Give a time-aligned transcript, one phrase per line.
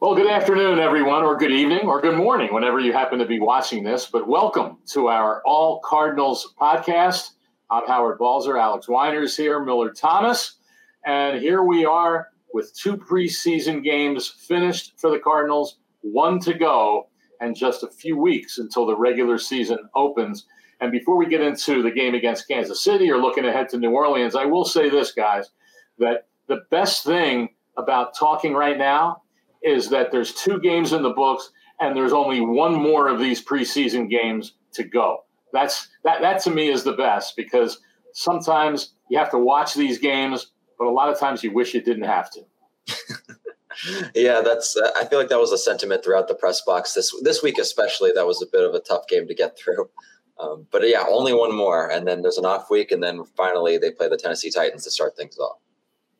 [0.00, 3.38] Well, good afternoon, everyone, or good evening, or good morning, whenever you happen to be
[3.38, 4.06] watching this.
[4.06, 7.32] But welcome to our All Cardinals podcast.
[7.68, 10.56] I'm Howard Balzer, Alex Weiners here, Miller Thomas,
[11.04, 17.10] and here we are with two preseason games finished for the Cardinals, one to go,
[17.42, 20.46] and just a few weeks until the regular season opens.
[20.80, 23.90] And before we get into the game against Kansas City or looking ahead to New
[23.90, 25.50] Orleans, I will say this, guys,
[25.98, 29.24] that the best thing about talking right now
[29.62, 31.50] is that there's two games in the books
[31.80, 35.24] and there's only one more of these preseason games to go.
[35.52, 37.80] That's that that to me is the best because
[38.12, 41.82] sometimes you have to watch these games, but a lot of times you wish you
[41.82, 42.40] didn't have to.
[44.14, 44.76] yeah, that's.
[44.76, 47.58] Uh, I feel like that was a sentiment throughout the press box this this week,
[47.58, 48.12] especially.
[48.14, 49.88] That was a bit of a tough game to get through.
[50.40, 53.76] Um, but yeah, only one more, and then there's an off week, and then finally
[53.76, 55.58] they play the Tennessee Titans to start things off.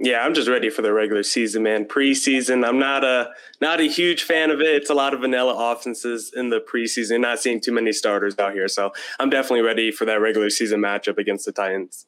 [0.03, 1.85] Yeah, I'm just ready for the regular season, man.
[1.85, 4.69] Preseason, I'm not a not a huge fan of it.
[4.69, 7.21] It's a lot of vanilla offenses in the preseason.
[7.21, 10.81] Not seeing too many starters out here, so I'm definitely ready for that regular season
[10.81, 12.07] matchup against the Titans.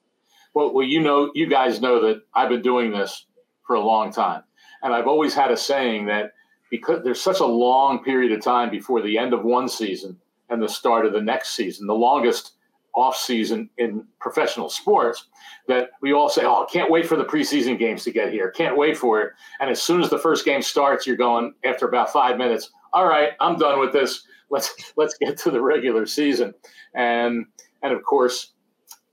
[0.54, 3.26] Well, well, you know, you guys know that I've been doing this
[3.66, 4.42] for a long time,
[4.82, 6.32] and I've always had a saying that
[6.70, 10.62] because there's such a long period of time before the end of one season and
[10.62, 12.52] the start of the next season, the longest
[12.94, 15.26] off season in professional sports
[15.66, 18.50] that we all say, "Oh, can't wait for the preseason games to get here.
[18.50, 21.86] Can't wait for it." And as soon as the first game starts, you're going after
[21.86, 22.70] about five minutes.
[22.92, 24.24] All right, I'm done with this.
[24.50, 26.54] Let's let's get to the regular season.
[26.94, 27.46] And
[27.82, 28.52] and of course,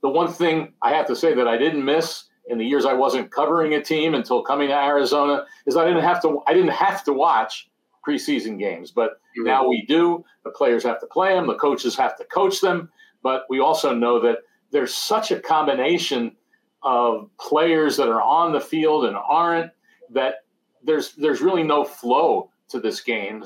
[0.02, 2.94] the one thing I have to say that I didn't miss in the years I
[2.94, 6.72] wasn't covering a team until coming to Arizona is I didn't have to I didn't
[6.72, 7.68] have to watch
[8.06, 9.44] preseason games, but mm-hmm.
[9.44, 10.24] now we do.
[10.44, 11.46] The players have to play them.
[11.46, 12.90] The coaches have to coach them
[13.22, 14.38] but we also know that
[14.70, 16.36] there's such a combination
[16.82, 19.70] of players that are on the field and aren't
[20.10, 20.36] that
[20.82, 23.44] there's there's really no flow to this game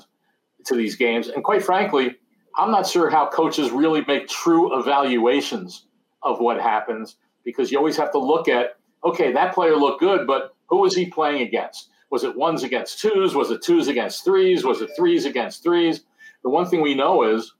[0.64, 1.28] to these games.
[1.28, 2.16] And quite frankly
[2.56, 5.86] i'm not sure how coaches really make true evaluations
[6.22, 10.24] of what happens because you always have to look at okay that player looked good
[10.24, 11.90] but who was he playing against?
[12.10, 13.34] Was it ones against twos?
[13.34, 14.64] Was it twos against threes?
[14.64, 16.04] Was it threes against threes?
[16.42, 17.52] The one thing we know is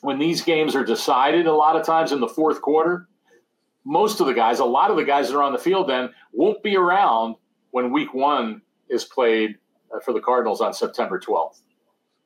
[0.00, 3.08] when these games are decided a lot of times in the fourth quarter,
[3.84, 6.10] most of the guys, a lot of the guys that are on the field then
[6.32, 7.36] won't be around
[7.70, 9.56] when week one is played
[9.94, 11.62] uh, for the Cardinals on September 12th.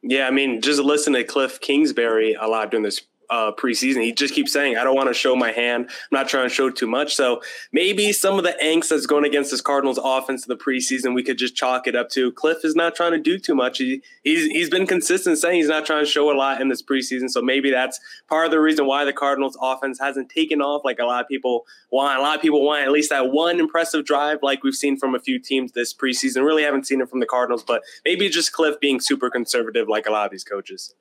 [0.03, 4.03] Yeah, I mean, just listen to Cliff Kingsbury a lot during this uh, preseason.
[4.03, 5.87] He just keeps saying, I don't want to show my hand.
[5.89, 7.15] I'm not trying to show too much.
[7.17, 7.41] So
[7.73, 11.23] maybe some of the angst that's going against this Cardinals offense in the preseason, we
[11.23, 13.79] could just chalk it up to Cliff is not trying to do too much.
[13.79, 16.83] He, he's, he's been consistent saying he's not trying to show a lot in this
[16.83, 17.31] preseason.
[17.31, 17.99] So maybe that's
[18.29, 21.29] part of the reason why the Cardinals offense hasn't taken off like a lot of
[21.29, 22.19] people want.
[22.19, 25.15] A lot of people want at least that one impressive drive like we've seen from
[25.15, 26.45] a few teams this preseason.
[26.45, 30.05] Really haven't seen it from the Cardinals, but maybe just Cliff being super conservative like
[30.05, 30.95] a lot of these coaches.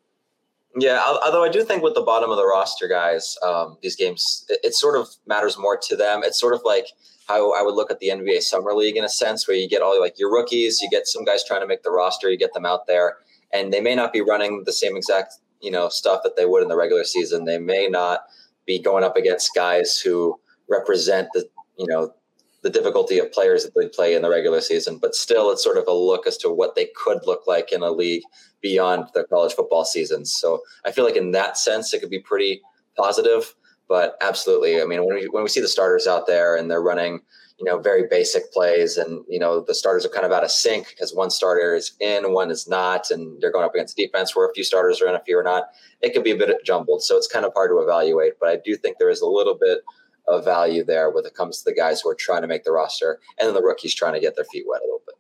[0.76, 4.46] Yeah, although I do think with the bottom of the roster guys, um, these games
[4.48, 6.22] it, it, sort of matters more to them.
[6.24, 6.88] It's sort of like
[7.28, 9.82] how I would look at the NBA Summer League in a sense, where you get
[9.82, 12.54] all like your rookies, you get some guys trying to make the roster, you get
[12.54, 13.18] them out there,
[13.52, 16.64] and they may not be running the same exact you know stuff that they would
[16.64, 17.44] in the regular season.
[17.44, 18.22] They may not
[18.66, 20.40] be going up against guys who
[20.70, 22.14] represent the you know
[22.62, 25.78] the difficulty of players that they play in the regular season, but still it's sort
[25.78, 28.24] of a look as to what they could look like in a league
[28.62, 30.34] beyond the college football seasons.
[30.34, 32.62] So I feel like in that sense, it could be pretty
[32.96, 33.56] positive.
[33.88, 36.82] But absolutely, I mean, when we when we see the starters out there and they're
[36.82, 37.20] running,
[37.60, 40.52] you know, very basic plays, and you know the starters are kind of out of
[40.52, 44.34] sync because one starter is in, one is not, and they're going up against defense
[44.34, 45.64] where a few starters are in, a few are not.
[46.00, 48.34] It could be a bit jumbled, so it's kind of hard to evaluate.
[48.40, 49.80] But I do think there is a little bit
[50.28, 52.72] of value there when it comes to the guys who are trying to make the
[52.72, 55.16] roster and then the rookies trying to get their feet wet a little bit.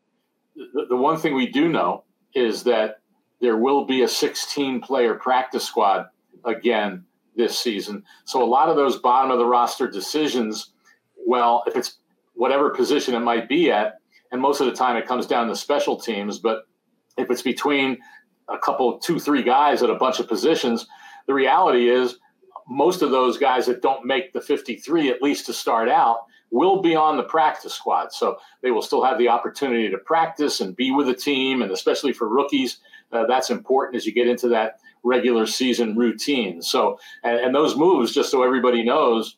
[0.74, 2.04] The, the one thing we do know
[2.34, 3.02] is that
[3.42, 6.06] there will be a 16 player practice squad
[6.46, 7.04] again
[7.36, 8.04] this season.
[8.26, 10.74] So a lot of those bottom of the roster decisions,
[11.26, 11.98] well, if it's
[12.34, 13.96] whatever position it might be at,
[14.32, 16.64] and most of the time it comes down to special teams, but
[17.18, 17.98] if it's between
[18.48, 20.88] a couple, two, three guys at a bunch of positions,
[21.28, 22.18] the reality is
[22.72, 26.20] most of those guys that don't make the 53, at least to start out,
[26.52, 28.14] will be on the practice squad.
[28.14, 31.62] So they will still have the opportunity to practice and be with the team.
[31.62, 32.78] And especially for rookies,
[33.12, 36.62] uh, that's important as you get into that regular season routine.
[36.62, 39.36] So, and, and those moves, just so everybody knows,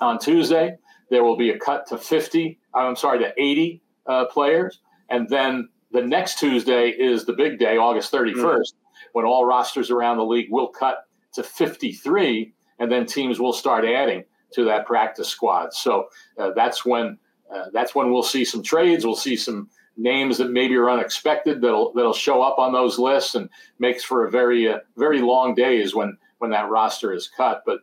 [0.00, 0.76] on Tuesday,
[1.10, 4.78] there will be a cut to 50, I'm sorry, to 80 uh, players.
[5.08, 8.76] And then the next Tuesday is the big day, August 31st, mm-hmm.
[9.12, 13.84] when all rosters around the league will cut to 53, and then teams will start
[13.84, 14.24] adding
[14.54, 15.72] to that practice squad.
[15.72, 17.18] So uh, that's when
[17.54, 19.04] uh, that's when we'll see some trades.
[19.04, 23.34] We'll see some names that maybe are unexpected that'll that'll show up on those lists
[23.34, 23.48] and
[23.78, 27.62] makes for a very uh, very long days when when that roster is cut.
[27.64, 27.80] But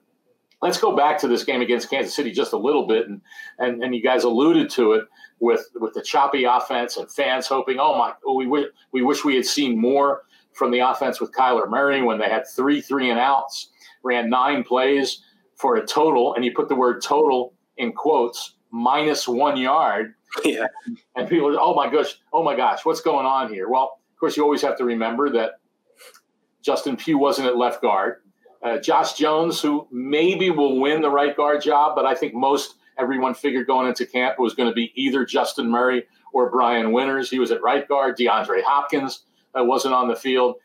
[0.61, 3.21] let's go back to this game against Kansas City just a little bit, and
[3.59, 5.05] and, and you guys alluded to it
[5.39, 9.35] with with the choppy offense and fans hoping, oh my, oh, we we wish we
[9.35, 10.23] had seen more
[10.53, 13.69] from the offense with Kyler Murray when they had three three and outs,
[14.07, 15.21] ran nine plays
[15.55, 20.13] for a total, and you put the word total in quotes minus one yard.
[20.43, 20.67] Yeah.
[21.15, 23.69] And people, oh my gosh, oh my gosh, what's going on here?
[23.69, 25.59] Well, of course, you always have to remember that
[26.61, 28.17] Justin Pugh wasn't at left guard.
[28.63, 32.75] Uh, Josh Jones, who maybe will win the right guard job, but I think most
[32.97, 37.29] everyone figured going into camp was going to be either Justin Murray or Brian Winters.
[37.29, 38.17] He was at right guard.
[38.17, 39.23] DeAndre Hopkins
[39.57, 40.55] uh, wasn't on the field.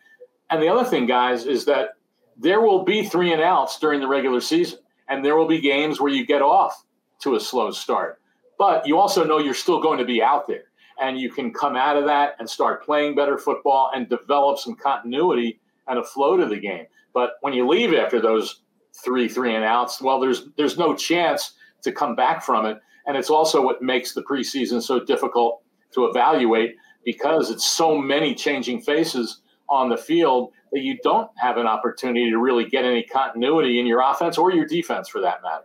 [0.50, 1.90] And the other thing, guys, is that
[2.37, 6.00] there will be three and outs during the regular season, and there will be games
[6.00, 6.84] where you get off
[7.20, 8.20] to a slow start.
[8.58, 10.64] But you also know you're still going to be out there,
[11.00, 14.76] and you can come out of that and start playing better football and develop some
[14.76, 16.87] continuity and a flow to the game.
[17.12, 18.62] But when you leave after those
[19.05, 21.52] three three and outs, well, there's there's no chance
[21.82, 25.62] to come back from it, and it's also what makes the preseason so difficult
[25.93, 29.40] to evaluate because it's so many changing faces
[29.72, 33.86] on the field that you don't have an opportunity to really get any continuity in
[33.86, 35.64] your offense or your defense for that matter.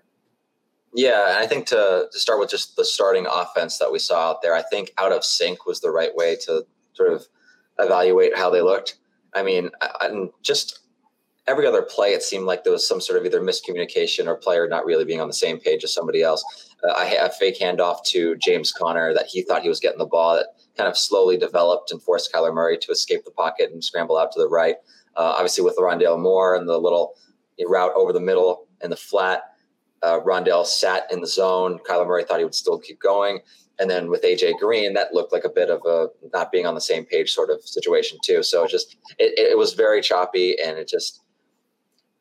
[0.96, 4.30] Yeah, and I think to, to start with just the starting offense that we saw
[4.30, 7.28] out there, I think out of sync was the right way to sort of
[7.78, 8.98] evaluate how they looked.
[9.36, 9.70] I mean,
[10.02, 10.80] and just
[11.48, 14.68] every other play, it seemed like there was some sort of either miscommunication or player
[14.68, 16.44] not really being on the same page as somebody else.
[16.84, 20.00] Uh, I had a fake handoff to James Conner that he thought he was getting
[20.00, 23.72] the ball that kind of slowly developed and forced Kyler Murray to escape the pocket
[23.72, 24.76] and scramble out to the right.
[25.16, 27.16] Uh, obviously, with Rondale Moore and the little
[27.68, 29.42] route over the middle and the flat,
[30.04, 31.80] uh, Rondale sat in the zone.
[31.88, 33.40] Kyler Murray thought he would still keep going.
[33.80, 36.76] And then with AJ Green, that looked like a bit of a not being on
[36.76, 38.42] the same page sort of situation too.
[38.44, 41.22] So it just it, it was very choppy, and it just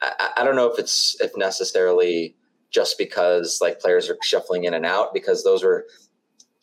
[0.03, 2.37] I, I don't know if it's if necessarily
[2.71, 5.87] just because like players are shuffling in and out because those are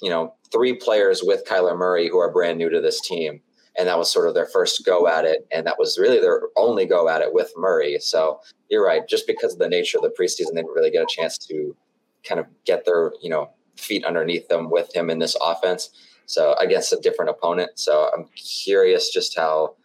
[0.02, 3.42] you know three players with Kyler Murray who are brand new to this team.
[3.76, 5.48] And that was sort of their first go at it.
[5.52, 7.98] And that was really their only go at it with Murray.
[8.00, 8.40] So
[8.70, 9.08] you're right.
[9.10, 11.76] Just because of the nature of the preseason they didn't really get a chance to
[12.24, 15.90] kind of get their you know feet underneath them with him in this offense.
[16.28, 17.72] So against a different opponent.
[17.76, 19.76] So I'm curious just how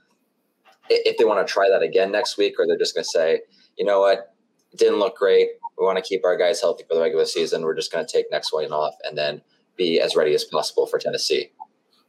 [0.90, 3.40] if they want to try that again next week, or they're just going to say,
[3.76, 4.34] you know what,
[4.72, 5.48] it didn't look great.
[5.78, 7.62] We want to keep our guys healthy for the regular season.
[7.62, 9.42] We're just going to take next one off and then
[9.78, 11.50] be as ready as possible for Tennessee.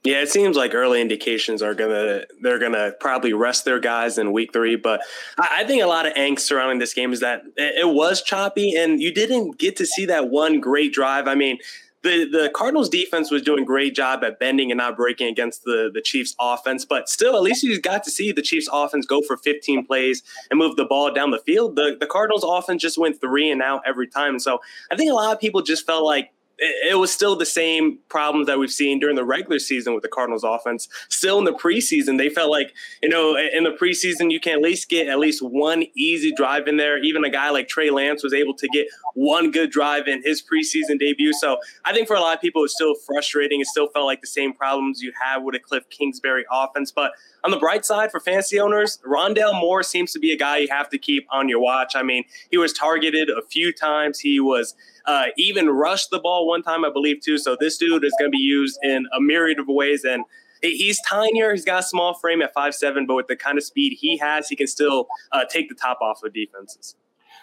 [0.04, 4.32] Yeah, it seems like early indications are gonna they're gonna probably rest their guys in
[4.32, 4.78] week three.
[4.78, 5.02] But
[5.38, 9.02] I, think a lot of angst surrounding this game is that it was choppy and
[9.02, 11.28] you didn't get to see that one great drive.
[11.28, 11.58] I mean,
[12.04, 15.66] the the Cardinals defense was doing a great job at bending and not breaking against
[15.66, 19.06] the the Chiefs offense, but still at least you got to see the Chiefs offense
[19.06, 21.76] go for 15 plays and move the ball down the field.
[21.76, 24.40] The the Cardinals offense just went three and out every time.
[24.40, 28.00] So I think a lot of people just felt like it, was still the same
[28.10, 30.88] problems that we've seen during the regular season with the Cardinals offense.
[31.10, 34.62] Still in the preseason, they felt like, you know, in the preseason, you can at
[34.62, 36.98] least get at least one easy drive in there.
[37.00, 40.42] Even a guy like Trey Lance was able to get one good drive in his
[40.42, 41.34] preseason debut.
[41.34, 43.62] So I think for a lot of people, it's still frustrating.
[43.62, 46.92] It still felt like the same problems you have with a Cliff Kingsbury offense.
[46.92, 47.12] But
[47.44, 50.68] on the bright side for fantasy owners, Rondale Moore seems to be a guy you
[50.70, 51.96] have to keep on your watch.
[51.96, 54.20] I mean, he was targeted a few times.
[54.20, 54.76] He was
[55.06, 57.38] uh, even rushed the ball one time, I believe, too.
[57.38, 60.04] So this dude is going to be used in a myriad of ways.
[60.04, 60.26] And
[60.62, 61.52] he's tinier.
[61.52, 64.18] He's got a small frame at five seven, but with the kind of speed he
[64.18, 66.96] has, he can still uh, take the top off of defenses.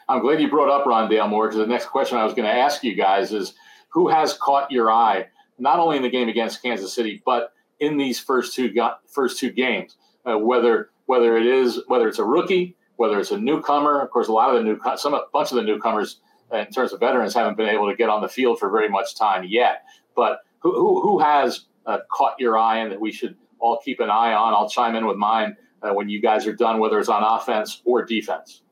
[0.09, 2.55] I'm glad you brought up Rondale Moore because the next question I was going to
[2.55, 3.55] ask you guys is
[3.89, 5.27] who has caught your eye,
[5.59, 8.73] not only in the game against Kansas City, but in these first two
[9.07, 13.39] first two games, uh, whether whether it is whether it's a rookie, whether it's a
[13.39, 14.01] newcomer.
[14.01, 16.21] Of course, a lot of the new some bunch of the newcomers
[16.53, 19.17] in terms of veterans haven't been able to get on the field for very much
[19.17, 19.85] time yet.
[20.15, 24.01] But who who, who has uh, caught your eye and that we should all keep
[24.01, 24.53] an eye on?
[24.53, 27.83] I'll chime in with mine uh, when you guys are done, whether it's on offense
[27.85, 28.63] or defense.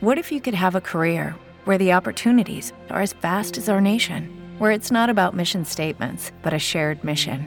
[0.00, 3.80] What if you could have a career where the opportunities are as vast as our
[3.80, 4.28] nation,
[4.58, 7.46] where it's not about mission statements, but a shared mission.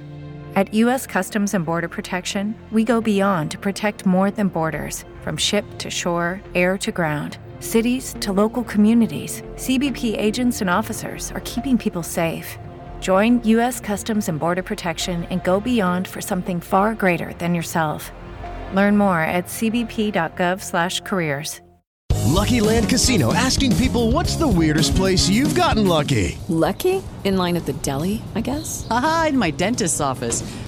[0.55, 1.05] At U.S.
[1.05, 5.89] Customs and Border Protection, we go beyond to protect more than borders from ship to
[5.89, 9.41] shore, air to ground, cities to local communities.
[9.55, 12.57] CBP agents and officers are keeping people safe.
[13.01, 13.81] Join U.S.
[13.81, 18.13] Customs and Border Protection and go beyond for something far greater than yourself.
[18.73, 21.59] Learn more at cbp.gov/careers.
[22.25, 26.37] Lucky Land Casino asking people what's the weirdest place you've gotten lucky?
[26.49, 27.01] Lucky?
[27.23, 28.85] In line at the deli, I guess?
[28.89, 30.43] Aha, in my dentist's office.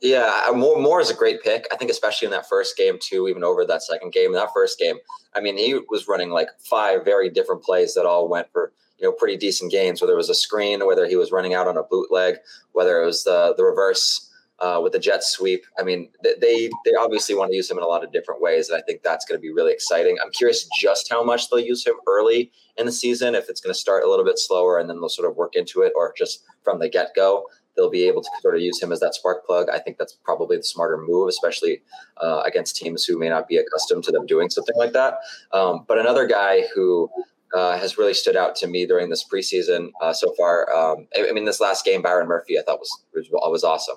[0.00, 1.66] Yeah, Moore Moore is a great pick.
[1.72, 4.26] I think especially in that first game too, even over that second game.
[4.26, 4.96] In that first game,
[5.34, 9.06] I mean, he was running like five very different plays that all went for you
[9.06, 10.00] know pretty decent gains.
[10.00, 12.36] Whether it was a screen, whether he was running out on a bootleg,
[12.72, 14.30] whether it was the the reverse
[14.60, 15.64] uh, with the jet sweep.
[15.78, 18.70] I mean, they they obviously want to use him in a lot of different ways,
[18.70, 20.16] and I think that's going to be really exciting.
[20.22, 23.34] I'm curious just how much they'll use him early in the season.
[23.34, 25.56] If it's going to start a little bit slower and then they'll sort of work
[25.56, 27.44] into it, or just from the get go
[27.76, 29.68] they'll be able to sort of use him as that spark plug.
[29.70, 31.82] I think that's probably the smarter move, especially
[32.18, 35.18] uh, against teams who may not be accustomed to them doing something like that.
[35.52, 37.10] Um, but another guy who
[37.54, 40.72] uh, has really stood out to me during this preseason uh, so far.
[40.72, 43.96] Um, I, I, mean, this last game, Byron Murphy, I thought was was, was awesome.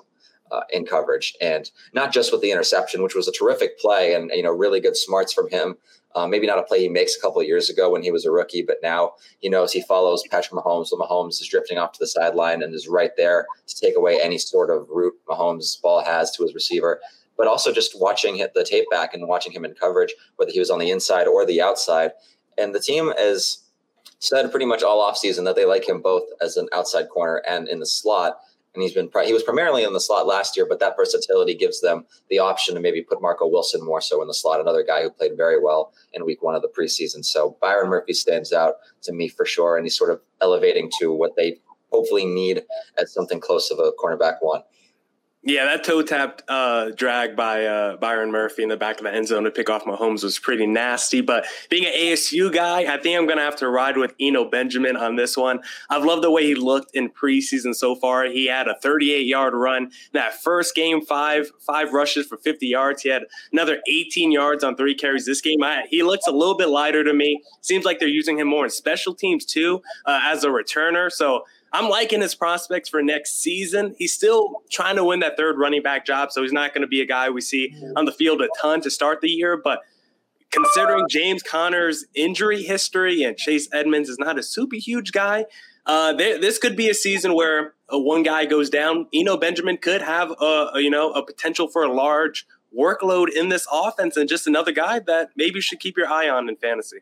[0.52, 4.30] Uh, in coverage, and not just with the interception, which was a terrific play, and
[4.34, 5.74] you know really good smarts from him
[6.14, 8.24] um, maybe not a play he makes a couple of years ago when he was
[8.24, 10.88] a rookie, but now he knows he follows Patrick Mahomes.
[10.88, 14.20] So Mahomes is drifting off to the sideline and is right there to take away
[14.20, 17.00] any sort of route Mahomes' ball has to his receiver.
[17.36, 20.60] But also just watching hit the tape back and watching him in coverage, whether he
[20.60, 22.12] was on the inside or the outside.
[22.56, 23.64] And the team has
[24.20, 27.68] said pretty much all offseason that they like him both as an outside corner and
[27.68, 28.38] in the slot
[28.74, 31.80] and he's been he was primarily in the slot last year, but that versatility gives
[31.80, 35.02] them the option to maybe put Marco Wilson more so in the slot, another guy
[35.02, 37.24] who played very well in week one of the preseason.
[37.24, 41.12] So Byron Murphy stands out to me for sure, and he's sort of elevating to
[41.12, 41.58] what they
[41.92, 42.64] hopefully need
[42.98, 44.62] as something close to a cornerback one.
[45.46, 49.12] Yeah, that toe tap uh, drag by uh, Byron Murphy in the back of the
[49.12, 51.20] end zone to pick off Mahomes was pretty nasty.
[51.20, 54.48] But being an ASU guy, I think I'm going to have to ride with Eno
[54.48, 55.60] Benjamin on this one.
[55.90, 58.24] I've loved the way he looked in preseason so far.
[58.24, 63.02] He had a 38 yard run that first game, five five rushes for 50 yards.
[63.02, 65.62] He had another 18 yards on three carries this game.
[65.62, 67.42] I, he looks a little bit lighter to me.
[67.60, 71.12] Seems like they're using him more in special teams too uh, as a returner.
[71.12, 71.44] So
[71.74, 73.96] I'm liking his prospects for next season.
[73.98, 76.88] He's still trying to win that third running back job, so he's not going to
[76.88, 79.56] be a guy we see on the field a ton to start the year.
[79.56, 79.80] But
[80.52, 85.46] considering James Conner's injury history and Chase Edmonds is not a super huge guy,
[85.84, 89.08] uh, this could be a season where uh, one guy goes down.
[89.12, 93.48] Eno Benjamin could have a, a, you know a potential for a large workload in
[93.48, 96.54] this offense, and just another guy that maybe you should keep your eye on in
[96.54, 96.98] fantasy.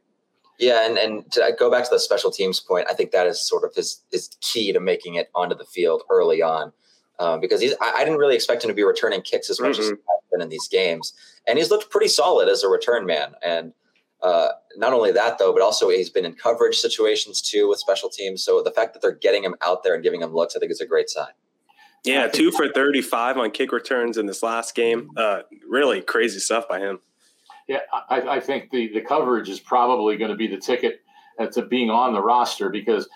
[0.63, 3.45] Yeah, and and to go back to the special teams point, I think that is
[3.45, 6.73] sort of his his key to making it onto the field early on,
[7.19, 9.73] um, because he's I, I, didn't really expect him to be returning kicks as much
[9.73, 9.81] mm-hmm.
[9.81, 9.99] as he's
[10.31, 11.15] been in these games,
[11.49, 13.33] and he's looked pretty solid as a return man.
[13.43, 13.73] And
[14.23, 18.09] uh, not only that though, but also he's been in coverage situations too with special
[18.09, 18.45] teams.
[18.45, 20.71] So the fact that they're getting him out there and giving him looks, I think,
[20.71, 21.33] is a great sign.
[22.05, 25.11] Yeah, two for thirty-five on kick returns in this last game.
[25.17, 27.01] Uh, really crazy stuff by him.
[27.69, 27.79] Yeah,
[28.09, 31.01] I, I think the, the coverage is probably going to be the ticket
[31.39, 33.09] uh, to being on the roster because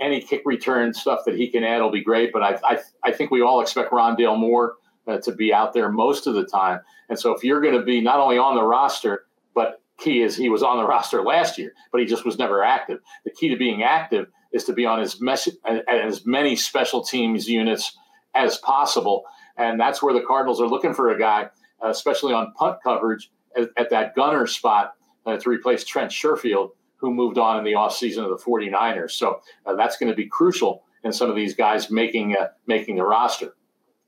[0.00, 2.32] any kick return stuff that he can add will be great.
[2.32, 4.74] But I, I, I think we all expect Rondale Moore
[5.06, 6.80] uh, to be out there most of the time.
[7.08, 10.36] And so if you're going to be not only on the roster, but key is
[10.36, 13.00] he was on the roster last year, but he just was never active.
[13.24, 15.56] The key to being active is to be on as, mes-
[15.88, 17.96] as many special teams units
[18.34, 19.24] as possible.
[19.56, 21.48] And that's where the Cardinals are looking for a guy,
[21.84, 24.94] uh, especially on punt coverage, at, at that gunner spot
[25.26, 29.12] uh, to replace Trent Sherfield, who moved on in the offseason of the 49ers.
[29.12, 32.96] So uh, that's going to be crucial in some of these guys making uh, making
[32.96, 33.54] the roster.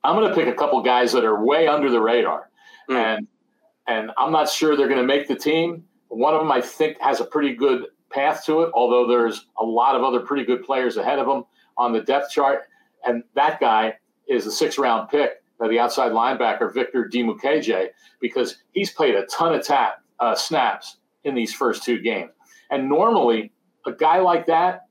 [0.05, 2.51] I'm going to pick a couple guys that are way under the radar,
[2.91, 2.97] mm.
[2.97, 3.27] and
[3.87, 5.85] and I'm not sure they're going to make the team.
[6.09, 9.65] One of them I think has a pretty good path to it, although there's a
[9.65, 11.45] lot of other pretty good players ahead of him
[11.77, 12.63] on the depth chart.
[13.07, 13.95] And that guy
[14.29, 17.89] is a six round pick the outside linebacker Victor Dimukeje
[18.21, 22.31] because he's played a ton of tap uh, snaps in these first two games.
[22.71, 23.53] And normally,
[23.87, 24.87] a guy like that,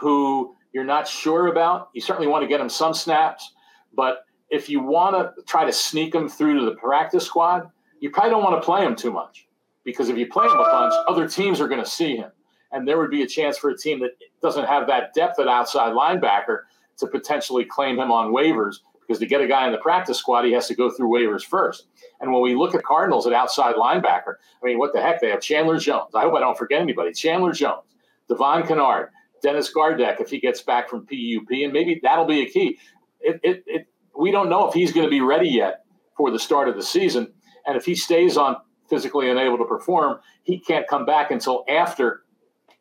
[0.00, 3.52] who you're not sure about, you certainly want to get him some snaps,
[3.94, 7.70] but if you want to try to sneak him through to the practice squad,
[8.00, 9.48] you probably don't want to play him too much
[9.84, 12.30] because if you play him a bunch, other teams are going to see him.
[12.72, 14.10] And there would be a chance for a team that
[14.42, 16.60] doesn't have that depth at outside linebacker
[16.98, 20.44] to potentially claim him on waivers because to get a guy in the practice squad,
[20.44, 21.86] he has to go through waivers first.
[22.20, 25.20] And when we look at Cardinals at outside linebacker, I mean, what the heck?
[25.20, 26.14] They have Chandler Jones.
[26.14, 27.12] I hope I don't forget anybody.
[27.12, 27.84] Chandler Jones,
[28.28, 29.10] Devon Kennard,
[29.42, 32.78] Dennis Gardeck if he gets back from PUP, and maybe that'll be a key.
[33.20, 33.86] It, it, it,
[34.18, 35.84] we don't know if he's going to be ready yet
[36.16, 37.32] for the start of the season.
[37.66, 38.56] And if he stays on
[38.88, 42.22] physically unable to perform, he can't come back until after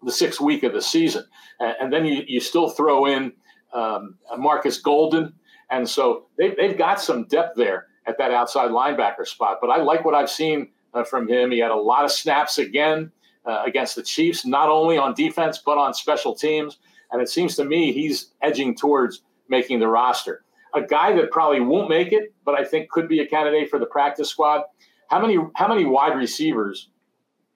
[0.04, 1.26] the sixth week of the season.
[1.60, 3.34] And, and then you, you still throw in
[3.74, 5.34] um, Marcus Golden.
[5.70, 9.60] And so they, they've got some depth there at that outside linebacker spot.
[9.62, 11.52] But I like what I've seen uh, from him.
[11.52, 13.12] He had a lot of snaps again
[13.46, 16.80] uh, against the Chiefs, not only on defense, but on special teams.
[17.12, 20.44] And it seems to me he's edging towards making the roster.
[20.76, 23.78] A guy that probably won't make it, but I think could be a candidate for
[23.78, 24.64] the practice squad.
[25.10, 26.90] How many how many wide receivers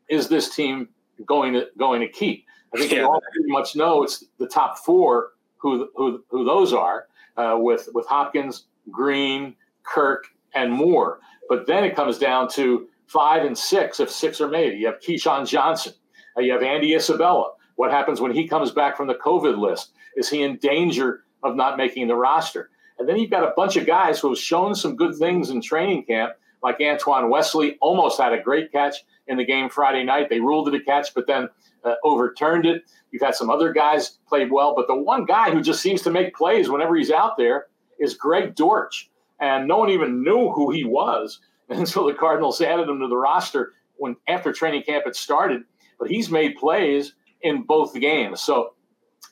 [0.09, 0.89] is this team
[1.25, 2.45] going to going to keep?
[2.73, 2.99] I think yeah.
[2.99, 7.55] we all pretty much know it's the top four who who, who those are uh,
[7.57, 11.19] with with Hopkins, Green, Kirk, and Moore.
[11.49, 14.79] But then it comes down to five and six, if six are made.
[14.79, 15.93] You have Keyshawn Johnson.
[16.37, 17.51] Uh, you have Andy Isabella.
[17.75, 19.91] What happens when he comes back from the COVID list?
[20.15, 22.69] Is he in danger of not making the roster?
[22.99, 25.61] And then you've got a bunch of guys who have shown some good things in
[25.61, 28.95] training camp, like Antoine Wesley, almost had a great catch
[29.27, 30.29] in the game Friday night.
[30.29, 31.49] They ruled it a catch, but then
[31.83, 32.83] uh, overturned it.
[33.11, 36.11] You've had some other guys played well, but the one guy who just seems to
[36.11, 37.67] make plays whenever he's out there
[37.99, 39.09] is Greg Dortch.
[39.39, 43.07] And no one even knew who he was until so the Cardinals added him to
[43.07, 45.63] the roster when after training camp had started.
[45.99, 48.41] But he's made plays in both games.
[48.41, 48.73] So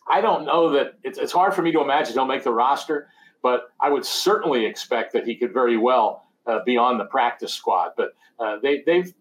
[0.07, 3.07] I don't know that it's, it's hard for me to imagine he'll make the roster,
[3.41, 7.53] but I would certainly expect that he could very well uh, be on the practice
[7.53, 7.91] squad.
[7.97, 8.09] But
[8.39, 9.13] uh, they, they've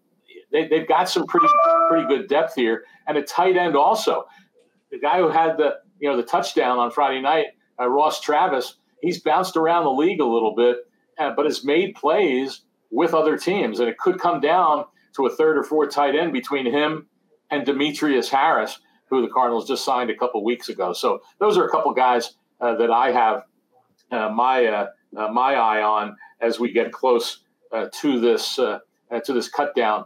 [0.51, 1.47] they, they've got some pretty
[1.89, 4.25] pretty good depth here, and a tight end also.
[4.91, 7.47] The guy who had the you know the touchdown on Friday night,
[7.79, 10.77] uh, Ross Travis, he's bounced around the league a little bit,
[11.17, 15.35] uh, but has made plays with other teams, and it could come down to a
[15.35, 17.07] third or fourth tight end between him
[17.51, 20.93] and Demetrius Harris, who the Cardinals just signed a couple weeks ago.
[20.93, 23.43] So those are a couple guys uh, that I have
[24.11, 27.41] uh, my uh, uh, my eye on as we get close
[27.91, 30.05] to this to this cut down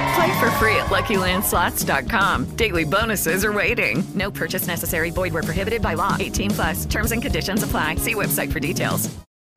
[0.15, 2.55] Play for free at LuckyLandSlots.com.
[2.55, 4.03] Daily bonuses are waiting.
[4.13, 5.09] No purchase necessary.
[5.09, 6.17] Void were prohibited by law.
[6.19, 6.85] 18 plus.
[6.85, 7.95] Terms and conditions apply.
[7.95, 9.09] See website for details.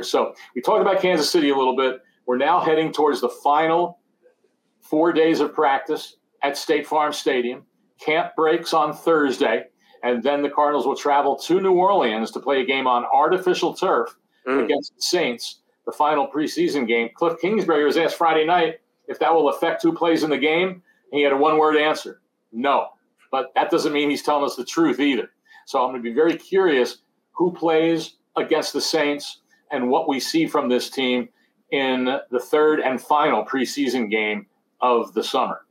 [0.02, 2.00] So we talked about Kansas City a little bit.
[2.26, 3.98] We're now heading towards the final
[4.80, 7.64] four days of practice at State Farm Stadium.
[8.00, 9.64] Camp breaks on Thursday,
[10.02, 13.74] and then the Cardinals will travel to New Orleans to play a game on artificial
[13.74, 14.64] turf mm.
[14.64, 17.10] against the Saints the final preseason game.
[17.14, 18.76] Cliff Kingsbury was asked Friday night
[19.08, 20.68] if that will affect who plays in the game.
[20.68, 22.20] And he had a one word answer
[22.54, 22.90] no.
[23.30, 25.30] But that doesn't mean he's telling us the truth either.
[25.66, 26.98] So I'm going to be very curious
[27.32, 29.40] who plays against the Saints
[29.70, 31.28] and what we see from this team
[31.72, 34.46] in the third and final preseason game
[34.80, 35.62] of the summer.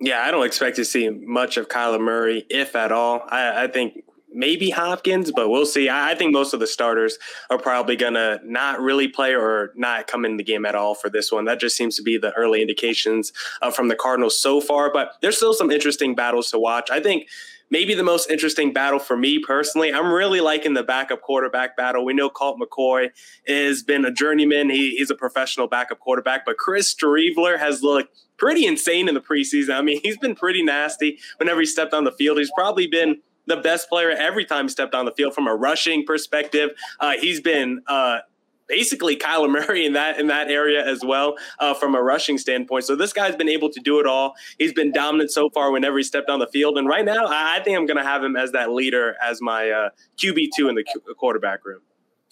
[0.00, 3.22] Yeah, I don't expect to see much of Kyler Murray, if at all.
[3.28, 5.88] I, I think maybe Hopkins, but we'll see.
[5.88, 10.06] I, think most of the starters are probably going to not really play or not
[10.06, 11.44] come in the game at all for this one.
[11.44, 15.12] That just seems to be the early indications uh, from the Cardinals so far, but
[15.20, 16.90] there's still some interesting battles to watch.
[16.90, 17.28] I think
[17.70, 19.92] maybe the most interesting battle for me personally.
[19.92, 22.04] I'm really liking the backup quarterback battle.
[22.04, 23.10] We know Colt McCoy
[23.46, 24.70] has been a journeyman.
[24.70, 29.20] He, he's a professional backup quarterback, but Chris Streveler has looked pretty insane in the
[29.20, 29.74] preseason.
[29.74, 32.38] I mean, he's been pretty nasty whenever he stepped on the field.
[32.38, 35.54] He's probably been the best player every time he stepped on the field from a
[35.54, 36.70] rushing perspective.
[36.98, 38.20] Uh, he's been uh,
[38.68, 42.84] basically Kyler Murray in that in that area as well uh, from a rushing standpoint.
[42.84, 44.34] So this guy's been able to do it all.
[44.58, 47.60] He's been dominant so far whenever he stepped on the field, and right now I
[47.62, 50.76] think I'm going to have him as that leader as my uh, QB two in
[50.76, 50.84] the
[51.18, 51.80] quarterback room.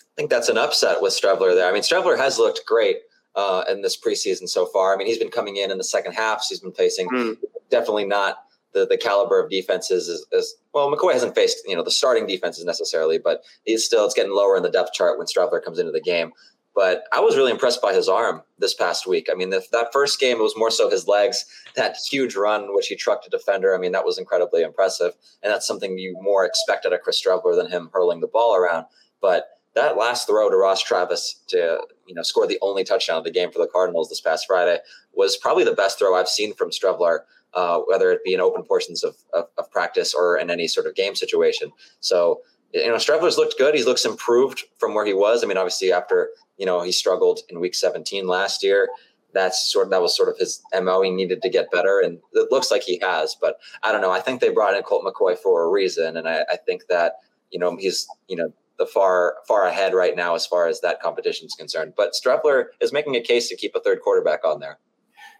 [0.00, 1.68] I think that's an upset with Streveler there.
[1.68, 2.98] I mean, Streveler has looked great
[3.36, 4.94] uh, in this preseason so far.
[4.94, 6.48] I mean, he's been coming in in the second halves.
[6.48, 7.36] He's been facing mm.
[7.70, 8.44] definitely not
[8.78, 12.26] the, the caliber of defenses is, is, well, McCoy hasn't faced you know the starting
[12.26, 15.78] defenses necessarily, but he's still it's getting lower in the depth chart when Streveler comes
[15.78, 16.32] into the game.
[16.74, 19.28] But I was really impressed by his arm this past week.
[19.28, 22.72] I mean, the, that first game it was more so his legs, that huge run
[22.72, 23.74] which he trucked a defender.
[23.74, 25.12] I mean, that was incredibly impressive,
[25.42, 28.54] and that's something you more expect out of Chris Streveler than him hurling the ball
[28.54, 28.86] around.
[29.20, 33.24] But that last throw to Ross Travis to you know score the only touchdown of
[33.24, 34.78] the game for the Cardinals this past Friday
[35.12, 37.20] was probably the best throw I've seen from Streveler
[37.58, 40.86] uh, whether it be in open portions of, of, of, practice or in any sort
[40.86, 41.72] of game situation.
[41.98, 42.42] So,
[42.72, 43.74] you know, Streveler's looked good.
[43.74, 45.42] He looks improved from where he was.
[45.42, 48.88] I mean, obviously after, you know, he struggled in week 17 last year,
[49.34, 51.02] that's sort of, that was sort of his MO.
[51.02, 54.12] He needed to get better and it looks like he has, but I don't know.
[54.12, 56.16] I think they brought in Colt McCoy for a reason.
[56.16, 57.14] And I, I think that,
[57.50, 61.02] you know, he's, you know, the far far ahead right now as far as that
[61.02, 61.94] competition is concerned.
[61.96, 64.78] But Streveler is making a case to keep a third quarterback on there.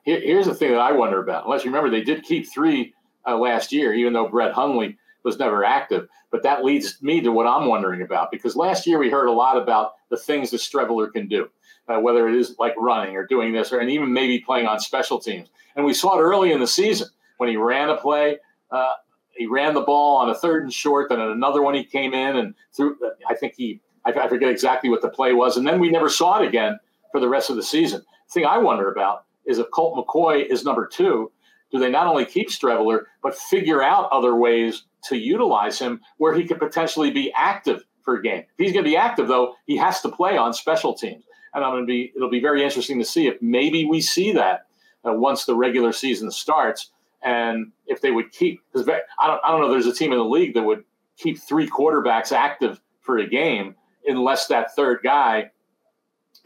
[0.08, 1.44] Here, here's the thing that I wonder about.
[1.44, 2.94] Unless you remember, they did keep three
[3.26, 6.08] uh, last year, even though Brett Hundley was never active.
[6.30, 9.32] But that leads me to what I'm wondering about because last year we heard a
[9.32, 11.50] lot about the things that Streveler can do,
[11.88, 14.80] uh, whether it is like running or doing this, or and even maybe playing on
[14.80, 15.50] special teams.
[15.76, 18.38] And we saw it early in the season when he ran a play.
[18.70, 18.92] Uh,
[19.36, 21.10] he ran the ball on a third and short.
[21.10, 22.96] Then another one he came in and threw.
[23.28, 23.82] I think he.
[24.06, 26.80] I forget exactly what the play was, and then we never saw it again
[27.12, 28.00] for the rest of the season.
[28.28, 31.32] The thing I wonder about is if Colt McCoy is number two,
[31.72, 36.34] do they not only keep Streveler, but figure out other ways to utilize him where
[36.34, 38.40] he could potentially be active for a game?
[38.40, 41.24] If he's going to be active, though, he has to play on special teams.
[41.54, 44.32] And I'm going to be, it'll be very interesting to see if maybe we see
[44.32, 44.66] that
[45.06, 46.90] uh, once the regular season starts.
[47.22, 50.18] And if they would keep, because I don't, I don't know, there's a team in
[50.18, 50.84] the league that would
[51.16, 53.74] keep three quarterbacks active for a game
[54.06, 55.50] unless that third guy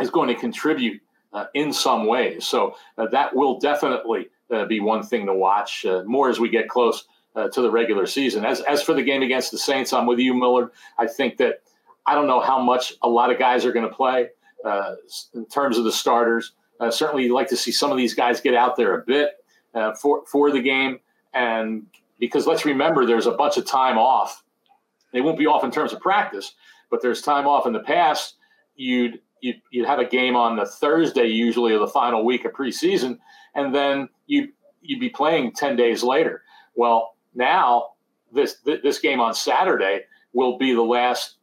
[0.01, 1.01] is going to contribute
[1.33, 2.47] uh, in some ways.
[2.47, 6.49] So uh, that will definitely uh, be one thing to watch uh, more as we
[6.49, 8.45] get close uh, to the regular season.
[8.45, 10.71] As as for the game against the Saints, I'm with you, Millard.
[10.99, 11.63] I think that
[12.07, 14.29] I don't know how much a lot of guys are going to play
[14.65, 14.97] uh,
[15.35, 16.53] in terms of the starters.
[16.91, 19.31] certainly, you'd like to see some of these guys get out there a bit
[20.01, 21.01] for for the game,
[21.33, 21.87] and
[22.19, 24.45] because let's remember, there's a bunch of time off.
[25.13, 26.55] They won't be off in terms of practice,
[26.91, 28.37] but there's time off in the past.
[28.77, 32.53] You'd you'd, you'd have a game on the Thursday, usually of the final week of
[32.53, 33.19] preseason,
[33.55, 34.49] and then you
[34.81, 36.43] you'd be playing ten days later.
[36.75, 37.89] Well, now
[38.33, 40.03] this this game on Saturday
[40.33, 41.37] will be the last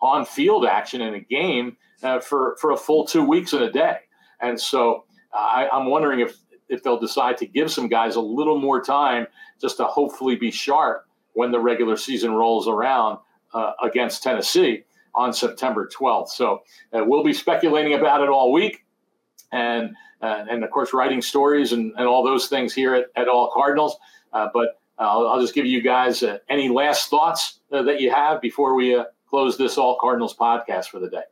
[0.00, 3.72] on field action in a game uh, for for a full two weeks in a
[3.72, 3.96] day,
[4.40, 6.36] and so uh, I, I'm wondering if
[6.68, 9.26] if they'll decide to give some guys a little more time
[9.60, 13.18] just to hopefully be sharp when the regular season rolls around
[13.54, 16.28] uh, against Tennessee on September 12th.
[16.28, 18.84] So uh, we'll be speculating about it all week.
[19.52, 23.28] And, uh, and of course, writing stories and, and all those things here at, at
[23.28, 23.96] All Cardinals.
[24.32, 28.12] Uh, but I'll, I'll, just give you guys uh, any last thoughts uh, that you
[28.12, 31.22] have before we uh, close this All Cardinals podcast for the day.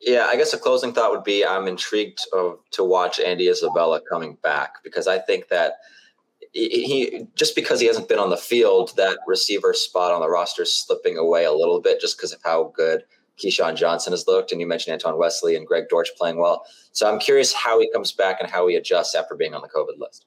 [0.00, 4.00] Yeah, I guess a closing thought would be I'm intrigued of, to watch Andy Isabella
[4.08, 5.74] coming back because I think that
[6.52, 10.62] he just because he hasn't been on the field, that receiver spot on the roster
[10.62, 13.04] is slipping away a little bit just because of how good
[13.38, 14.52] Keyshawn Johnson has looked.
[14.52, 16.64] And you mentioned Anton Wesley and Greg Dortch playing well.
[16.92, 19.68] So I'm curious how he comes back and how he adjusts after being on the
[19.68, 20.26] COVID list.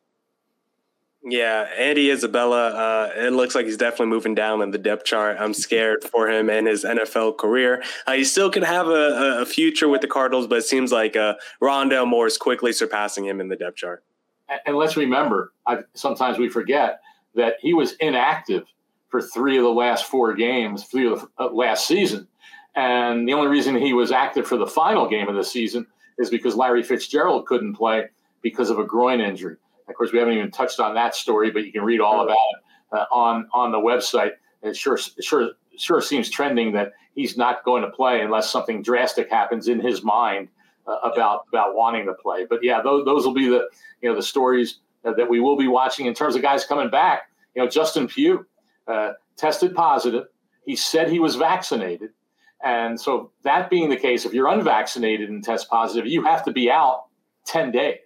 [1.22, 5.36] Yeah, Andy Isabella, uh, it looks like he's definitely moving down in the depth chart.
[5.38, 7.84] I'm scared for him and his NFL career.
[8.08, 11.18] Uh, he still could have a, a, future with the Cardinals, but it seems like
[11.18, 14.06] uh, Rondale Moore is quickly surpassing him in the depth chart
[14.66, 17.02] and let's remember, I, sometimes we forget
[17.36, 18.66] that he was inactive
[19.10, 22.28] for three of the last four games, three of the uh, last season.
[22.76, 26.30] And the only reason he was active for the final game of the season is
[26.30, 28.06] because Larry Fitzgerald couldn't play
[28.42, 29.58] because of a groin injury.
[29.88, 32.38] Of course, we haven't even touched on that story, but you can read all about
[32.52, 32.60] it
[32.92, 34.34] uh, on on the website.
[34.62, 39.30] It sure sure sure seems trending that he's not going to play unless something drastic
[39.30, 40.50] happens in his mind
[41.04, 42.46] about about wanting to play.
[42.50, 43.70] But yeah, those, those will be the
[44.02, 47.24] you know the stories that we will be watching in terms of guys coming back.
[47.56, 48.46] You know, Justin Pugh
[48.88, 50.26] uh, tested positive.
[50.66, 52.12] He said he was vaccinated,
[52.64, 56.52] and so that being the case, if you're unvaccinated and test positive, you have to
[56.52, 57.06] be out
[57.46, 57.98] ten days.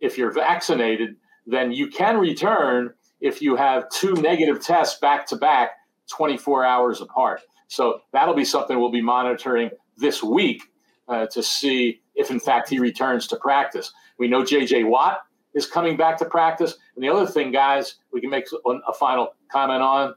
[0.00, 5.36] If you're vaccinated, then you can return if you have two negative tests back to
[5.36, 5.70] back,
[6.10, 7.40] 24 hours apart.
[7.68, 10.62] So that'll be something we'll be monitoring this week
[11.08, 13.92] uh, to see if, in fact, he returns to practice.
[14.18, 14.84] We know J.J.
[14.84, 15.20] Watt
[15.54, 16.76] is coming back to practice.
[16.94, 20.14] And the other thing, guys, we can make a final comment on,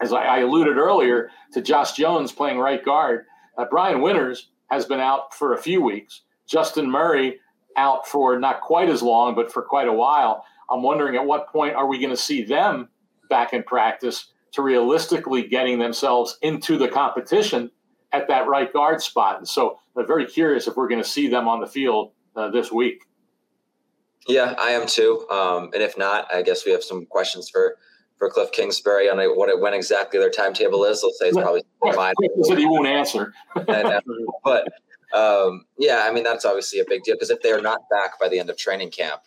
[0.00, 3.24] as I, alluded earlier to Josh Jones playing right guard.
[3.56, 6.22] Uh, Brian Winters has been out for a few weeks.
[6.46, 7.38] Justin Murray
[7.76, 10.44] out for not quite as long, but for quite a while.
[10.70, 12.88] I'm wondering at what point are we going to see them
[13.28, 17.70] back in practice to realistically getting themselves into the competition
[18.12, 19.38] at that right guard spot.
[19.38, 22.50] And so I'm very curious if we're going to see them on the field uh,
[22.50, 23.04] this week.
[24.28, 25.26] Yeah, I am too.
[25.30, 27.76] Um, and if not, I guess we have some questions for
[28.18, 31.02] for Cliff Kingsbury on what it, when exactly their timetable is.
[31.02, 31.62] Let's say it's probably
[31.94, 32.12] fine.
[32.20, 33.32] He said he won't answer.
[34.44, 34.68] but
[35.14, 38.28] um, yeah, I mean that's obviously a big deal because if they're not back by
[38.28, 39.22] the end of training camp,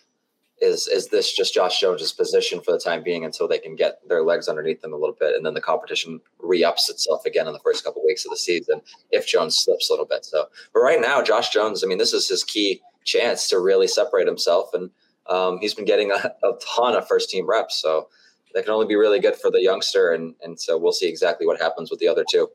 [0.60, 4.00] is is this just Josh Jones's position for the time being until they can get
[4.08, 7.52] their legs underneath them a little bit, and then the competition re-ups itself again in
[7.52, 10.24] the first couple of weeks of the season if Jones slips a little bit.
[10.24, 13.88] So, but right now, Josh Jones, I mean, this is his key chance to really
[13.88, 14.90] separate himself, and
[15.28, 17.80] um, he's been getting a, a ton of first team reps.
[17.80, 18.08] So
[18.54, 21.46] that can only be really good for the youngster, and and so we'll see exactly
[21.46, 22.48] what happens with the other two.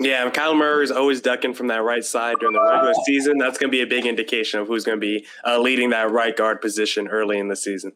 [0.00, 3.36] Yeah, Kyler Murray is always ducking from that right side during the regular season.
[3.38, 6.10] That's going to be a big indication of who's going to be uh, leading that
[6.12, 7.92] right guard position early in the season.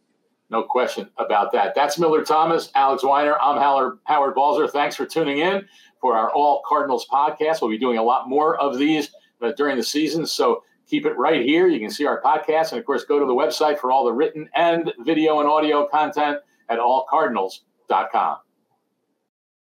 [0.51, 1.75] No question about that.
[1.75, 3.39] That's Miller Thomas, Alex Weiner.
[3.41, 4.67] I'm Howard, Howard Balzer.
[4.67, 5.67] Thanks for tuning in
[6.01, 7.63] for our All Cardinals podcast.
[7.63, 9.11] We'll be doing a lot more of these
[9.41, 10.27] uh, during the season.
[10.27, 11.69] So keep it right here.
[11.69, 12.73] You can see our podcast.
[12.73, 15.87] And of course, go to the website for all the written and video and audio
[15.87, 16.39] content
[16.69, 18.37] at allcardinals.com.